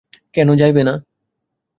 কেন 0.35 0.49
যাইবে 0.55 0.81
না। 0.83 0.93